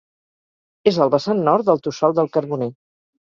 És 0.91 0.97
al 1.03 1.11
vessant 1.15 1.43
nord 1.49 1.69
del 1.69 1.83
Tossal 1.89 2.17
del 2.21 2.31
Carboner. 2.39 2.71